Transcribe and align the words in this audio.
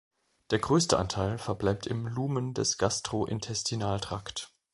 Der 0.49 0.57
größte 0.57 0.97
Anteil 0.97 1.37
verbleibt 1.37 1.85
im 1.85 2.07
Lumen 2.07 2.55
des 2.55 2.79
Gastrointestinaltrakt. 2.79 4.51